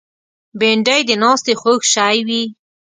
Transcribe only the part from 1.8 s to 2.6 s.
شی وي